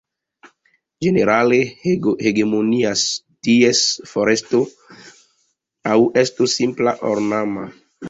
[1.05, 3.05] Ĝenerale hegemonias
[3.49, 3.85] ties
[4.15, 4.65] foresto
[5.95, 7.73] aŭ esto simple ornama.